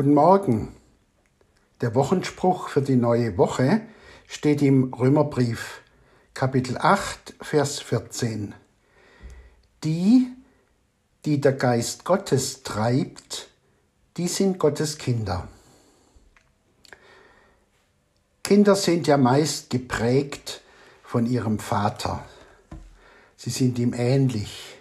Guten 0.00 0.14
Morgen. 0.14 0.74
Der 1.82 1.94
Wochenspruch 1.94 2.70
für 2.70 2.80
die 2.80 2.96
neue 2.96 3.36
Woche 3.36 3.82
steht 4.26 4.62
im 4.62 4.94
Römerbrief 4.94 5.82
Kapitel 6.32 6.78
8, 6.78 7.34
Vers 7.42 7.80
14. 7.80 8.54
Die, 9.84 10.26
die 11.26 11.38
der 11.38 11.52
Geist 11.52 12.06
Gottes 12.06 12.62
treibt, 12.62 13.50
die 14.16 14.26
sind 14.26 14.58
Gottes 14.58 14.96
Kinder. 14.96 15.48
Kinder 18.42 18.76
sind 18.76 19.06
ja 19.06 19.18
meist 19.18 19.68
geprägt 19.68 20.62
von 21.02 21.26
ihrem 21.26 21.58
Vater. 21.58 22.24
Sie 23.36 23.50
sind 23.50 23.78
ihm 23.78 23.92
ähnlich. 23.92 24.78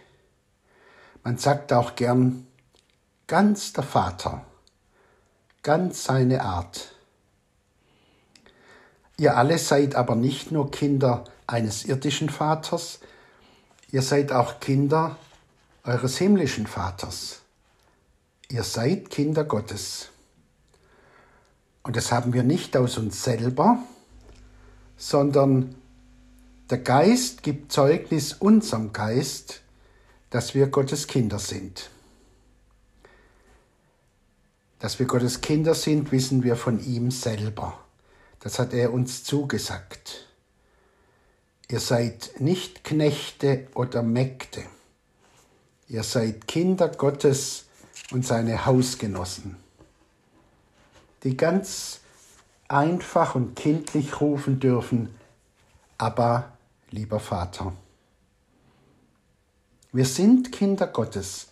Man 1.25 1.37
sagt 1.37 1.73
auch 1.73 1.97
gern, 1.97 2.47
ganz 3.27 3.73
der 3.73 3.83
Vater, 3.83 4.45
ganz 5.63 6.05
seine 6.05 6.43
Art. 6.43 6.93
Ihr 9.17 9.35
alle 9.35 9.57
seid 9.57 9.95
aber 9.95 10.15
nicht 10.15 10.51
nur 10.51 10.71
Kinder 10.71 11.25
eines 11.45 11.85
irdischen 11.85 12.29
Vaters, 12.29 12.99
ihr 13.91 14.01
seid 14.01 14.31
auch 14.31 14.59
Kinder 14.59 15.17
eures 15.83 16.17
himmlischen 16.17 16.67
Vaters. 16.67 17.41
Ihr 18.49 18.63
seid 18.63 19.09
Kinder 19.09 19.43
Gottes. 19.43 20.09
Und 21.83 21.95
das 21.95 22.11
haben 22.11 22.33
wir 22.33 22.43
nicht 22.43 22.77
aus 22.77 22.97
uns 22.97 23.23
selber, 23.23 23.79
sondern 24.97 25.75
der 26.69 26.77
Geist 26.77 27.41
gibt 27.41 27.71
Zeugnis 27.71 28.33
unserem 28.33 28.93
Geist, 28.93 29.61
dass 30.29 30.53
wir 30.53 30.67
Gottes 30.67 31.07
Kinder 31.07 31.39
sind. 31.39 31.89
Dass 34.79 34.97
wir 34.97 35.05
Gottes 35.05 35.41
Kinder 35.41 35.75
sind, 35.75 36.11
wissen 36.11 36.43
wir 36.43 36.55
von 36.55 36.83
ihm 36.83 37.11
selber. 37.11 37.77
Das 38.39 38.59
hat 38.59 38.73
er 38.73 38.93
uns 38.93 39.23
zugesagt. 39.25 40.25
Ihr 41.69 41.81
seid 41.81 42.31
nicht 42.39 42.83
Knechte 42.83 43.67
oder 43.75 44.01
Mägde. 44.01 44.63
Ihr 45.87 46.03
seid 46.03 46.47
Kinder 46.47 46.87
Gottes 46.87 47.65
und 48.11 48.25
seine 48.25 48.65
Hausgenossen, 48.65 49.57
die 51.23 51.35
ganz 51.35 51.99
einfach 52.67 53.35
und 53.35 53.55
kindlich 53.55 54.21
rufen 54.21 54.59
dürfen, 54.59 55.13
aber 55.97 56.53
lieber 56.91 57.19
Vater. 57.19 57.73
Wir 59.91 60.05
sind 60.05 60.51
Kinder 60.51 60.87
Gottes. 60.87 61.47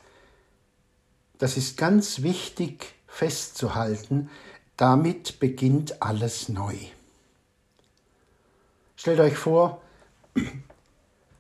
Das 1.40 1.58
ist 1.58 1.78
ganz 1.78 2.22
wichtig 2.22 2.97
festzuhalten. 3.18 4.30
Damit 4.78 5.40
beginnt 5.40 6.04
alles 6.04 6.50
neu. 6.50 6.76
Stellt 8.96 9.20
euch 9.20 9.38
vor, 9.38 9.82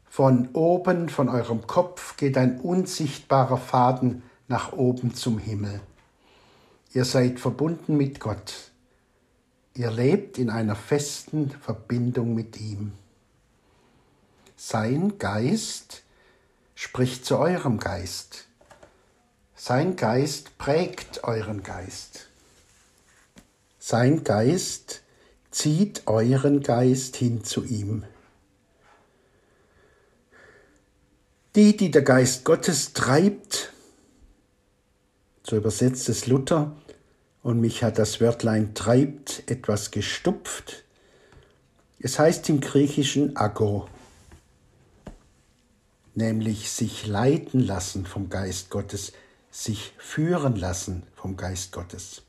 von 0.10 0.50
oben, 0.54 1.10
von 1.10 1.30
eurem 1.30 1.68
Kopf 1.68 2.18
geht 2.18 2.36
ein 2.38 2.60
unsichtbarer 2.60 3.58
Faden 3.58 4.24
nach 4.48 4.74
oben 4.74 5.14
zum 5.14 5.38
Himmel. 5.38 5.80
Ihr 6.94 7.06
seid 7.06 7.40
verbunden 7.40 7.96
mit 7.96 8.20
Gott. 8.20 8.72
Ihr 9.76 9.92
lebt 9.92 10.40
in 10.40 10.50
einer 10.50 10.76
festen 10.76 11.52
Verbindung 11.52 12.34
mit 12.34 12.60
ihm. 12.60 12.94
Sein 14.56 15.20
Geist 15.20 16.02
spricht 16.74 17.24
zu 17.24 17.38
eurem 17.38 17.78
Geist. 17.78 18.47
Sein 19.60 19.96
Geist 19.96 20.58
prägt 20.60 21.24
euren 21.24 21.64
Geist. 21.64 22.28
Sein 23.80 24.24
Geist 24.24 25.02
zieht 25.50 26.04
euren 26.06 26.62
Geist 26.62 27.16
hin 27.16 27.44
zu 27.44 27.66
ihm. 27.66 28.04
Die, 31.56 31.76
die 31.76 31.90
der 31.90 32.04
Geist 32.04 32.46
Gottes 32.46 32.94
treibt, 32.94 33.74
so 35.44 35.58
übersetzt 35.58 36.08
es 36.08 36.28
Luther, 36.28 36.78
und 37.42 37.60
mich 37.60 37.84
hat 37.84 37.98
das 37.98 38.22
Wörtlein 38.22 38.76
treibt 38.76 39.44
etwas 39.50 39.90
gestupft. 39.90 40.84
Es 42.00 42.20
heißt 42.20 42.48
im 42.50 42.62
Griechischen 42.62 43.36
ago 43.36 43.88
nämlich 46.18 46.72
sich 46.72 47.06
leiten 47.06 47.60
lassen 47.60 48.06
vom 48.06 48.30
Geist 48.30 48.72
Gottes, 48.72 49.14
sich 49.58 49.92
führen 49.98 50.56
lassen 50.56 51.02
vom 51.16 51.36
Geist 51.36 51.72
Gottes. 51.72 52.22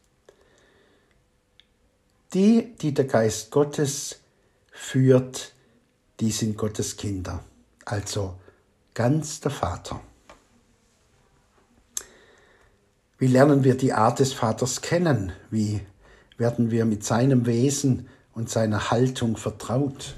Die, 2.33 2.75
die 2.81 2.95
der 2.95 3.05
Geist 3.05 3.51
Gottes 3.51 4.21
führt, 4.73 5.53
die 6.21 6.31
sind 6.31 6.57
Gottes 6.57 6.97
Kinder, 6.97 7.45
also 7.85 8.39
ganz 8.95 9.41
der 9.41 9.51
Vater. 9.51 10.01
Wie 13.19 13.27
lernen 13.27 13.63
wir 13.63 13.77
die 13.77 13.93
Art 13.93 14.21
des 14.21 14.33
Vaters 14.33 14.81
kennen? 14.81 15.33
Wie 15.51 15.83
werden 16.39 16.71
wir 16.71 16.87
mit 16.87 17.05
seinem 17.05 17.45
Wesen 17.45 18.09
und 18.33 18.49
seiner 18.49 18.91
Haltung 18.91 19.37
vertraut? 19.37 20.15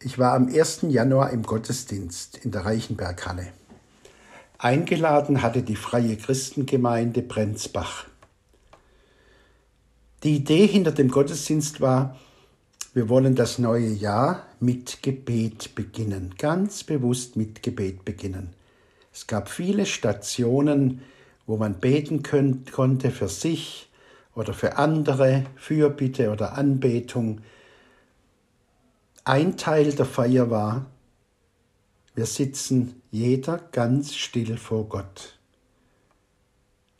Ich 0.00 0.18
war 0.18 0.34
am 0.34 0.48
1. 0.48 0.80
Januar 0.88 1.30
im 1.30 1.42
Gottesdienst 1.42 2.36
in 2.36 2.50
der 2.50 2.66
Reichenberghalle. 2.66 3.52
Eingeladen 4.64 5.42
hatte 5.42 5.62
die 5.62 5.76
Freie 5.76 6.16
Christengemeinde 6.16 7.20
Brenzbach. 7.20 8.06
Die 10.22 10.36
Idee 10.36 10.66
hinter 10.66 10.90
dem 10.90 11.10
Gottesdienst 11.10 11.82
war, 11.82 12.18
wir 12.94 13.10
wollen 13.10 13.34
das 13.34 13.58
neue 13.58 13.90
Jahr 13.90 14.46
mit 14.60 15.02
Gebet 15.02 15.74
beginnen, 15.74 16.34
ganz 16.38 16.82
bewusst 16.82 17.36
mit 17.36 17.62
Gebet 17.62 18.06
beginnen. 18.06 18.54
Es 19.12 19.26
gab 19.26 19.50
viele 19.50 19.84
Stationen, 19.84 21.02
wo 21.46 21.58
man 21.58 21.74
beten 21.74 22.22
können, 22.22 22.64
konnte 22.72 23.10
für 23.10 23.28
sich 23.28 23.90
oder 24.34 24.54
für 24.54 24.78
andere, 24.78 25.44
Fürbitte 25.56 26.30
oder 26.30 26.56
Anbetung, 26.56 27.42
ein 29.24 29.58
Teil 29.58 29.92
der 29.92 30.06
Feier 30.06 30.48
war, 30.48 30.86
wir 32.14 32.26
sitzen 32.26 33.02
jeder 33.10 33.58
ganz 33.58 34.14
still 34.14 34.56
vor 34.56 34.88
Gott 34.88 35.38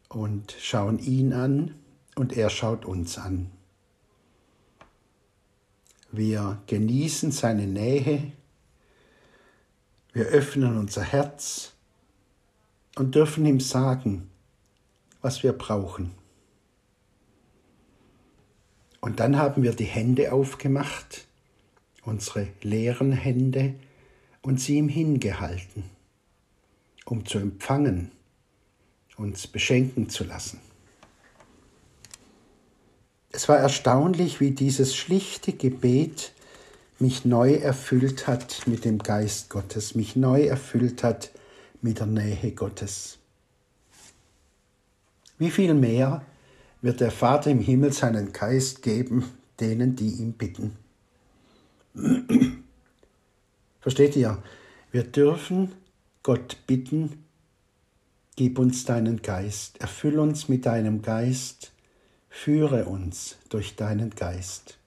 und 0.08 0.54
schauen 0.58 0.98
ihn 0.98 1.32
an 1.32 1.75
und 2.16 2.36
er 2.36 2.50
schaut 2.50 2.84
uns 2.84 3.19
an. 3.19 3.50
Wir 6.10 6.62
genießen 6.66 7.32
seine 7.32 7.66
Nähe, 7.66 8.32
wir 10.12 10.26
öffnen 10.26 10.78
unser 10.78 11.03
Herz 11.03 11.72
und 12.97 13.14
dürfen 13.14 13.44
ihm 13.47 13.60
sagen, 13.60 14.30
was 15.20 15.42
wir 15.42 15.53
brauchen. 15.53 16.12
Und 19.00 19.20
dann 19.20 19.36
haben 19.36 19.62
wir 19.62 19.72
die 19.74 19.84
Hände 19.84 20.32
aufgemacht 20.32 21.26
unsere 22.04 22.48
leeren 22.62 23.12
Hände 23.12 23.74
und 24.44 24.60
sie 24.60 24.77
ihm 24.77 24.88
hingehalten, 24.88 25.84
um 27.06 27.25
zu 27.25 27.38
empfangen, 27.38 28.12
uns 29.16 29.47
beschenken 29.47 30.10
zu 30.10 30.22
lassen. 30.25 30.60
Es 33.33 33.49
war 33.49 33.56
erstaunlich, 33.56 34.41
wie 34.41 34.50
dieses 34.50 34.94
schlichte 34.94 35.53
Gebet 35.53 36.33
mich 36.99 37.25
neu 37.25 37.54
erfüllt 37.54 38.27
hat 38.27 38.66
mit 38.66 38.84
dem 38.84 38.99
Geist 38.99 39.50
Gottes, 39.50 39.94
mich 39.94 40.15
neu 40.15 40.43
erfüllt 40.43 41.03
hat 41.03 41.31
mit 41.81 41.99
der 41.99 42.06
Nähe 42.06 42.53
Gottes. 42.53 43.19
Wie 45.38 45.50
viel 45.50 45.74
mehr 45.74 46.22
wird 46.83 47.01
der 47.01 47.10
Vater 47.10 47.51
im 47.51 47.60
Himmel 47.60 47.92
seinen 47.92 48.33
Geist 48.33 48.83
geben, 48.83 49.24
denen, 49.59 49.97
die 49.97 50.10
ihn 50.10 50.34
bitten. 50.34 50.77
Versteht 53.84 54.16
ihr? 54.16 54.42
Wir 54.92 55.03
dürfen 55.04 55.71
Gott 56.22 56.57
bitten, 56.66 57.22
gib 58.34 58.59
uns 58.59 58.86
deinen 58.86 59.21
Geist, 59.21 59.78
erfüll 59.78 60.19
uns 60.21 60.48
mit 60.48 60.65
deinem 60.65 61.03
Geist, 61.03 61.71
führe 62.31 62.86
uns 62.86 63.36
durch 63.51 63.77
deinen 63.77 64.09
Geist. 64.09 64.78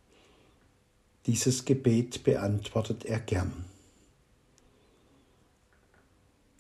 Dieses 1.28 1.64
Gebet 1.66 2.24
beantwortet 2.24 3.06
er 3.06 3.20
gern. 3.20 3.66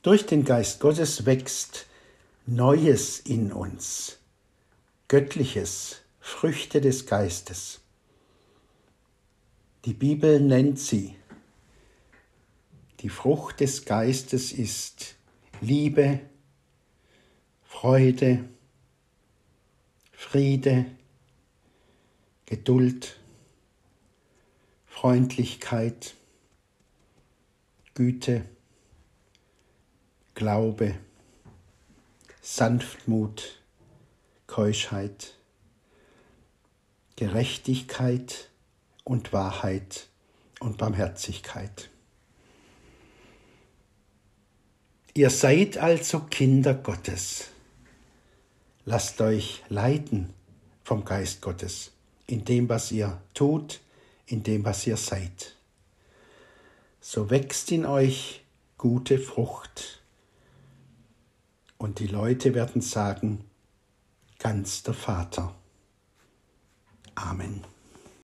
Durch 0.04 0.28
den 0.28 0.46
Geist 0.46 0.80
Gottes 0.80 1.26
wächst 1.26 1.88
Neues 2.46 3.20
in 3.20 3.52
uns, 3.52 4.20
Göttliches, 5.08 6.02
Früchte 6.20 6.82
des 6.82 7.08
Geistes. 7.08 7.80
Die 9.86 9.94
Bibel 9.94 10.40
nennt 10.40 10.78
sie. 10.78 11.17
Die 13.02 13.10
Frucht 13.10 13.60
des 13.60 13.86
Geistes 13.86 14.52
ist 14.52 15.16
Liebe, 15.62 16.20
Freude, 17.64 18.50
Friede, 20.12 20.86
Geduld, 22.48 23.20
Freundlichkeit, 24.88 26.16
Güte, 27.94 28.46
Glaube, 30.34 30.96
Sanftmut, 32.42 33.62
Keuschheit, 34.48 35.36
Gerechtigkeit 37.16 38.50
und 39.04 39.34
Wahrheit 39.34 40.08
und 40.60 40.78
Barmherzigkeit. 40.78 41.90
Ihr 45.18 45.32
seid 45.32 45.80
also 45.80 46.20
Kinder 46.20 46.76
Gottes. 46.76 47.46
Lasst 48.86 49.20
euch 49.20 49.64
leiten 49.68 50.32
vom 50.84 51.06
Geist 51.06 51.42
Gottes 51.42 51.92
in 52.28 52.46
dem, 52.46 52.70
was 52.70 52.92
ihr 52.92 53.20
tut, 53.34 53.80
in 54.28 54.44
dem, 54.44 54.64
was 54.64 54.86
ihr 54.86 54.96
seid. 54.96 55.56
So 57.02 57.32
wächst 57.32 57.72
in 57.72 57.88
euch 57.88 58.44
gute 58.78 59.18
Frucht. 59.18 60.04
Und 61.80 61.98
die 61.98 62.06
Leute 62.06 62.54
werden 62.54 62.84
sagen, 62.84 63.44
ganz 64.38 64.84
der 64.84 64.94
Vater. 64.94 65.56
Amen. 67.16 67.64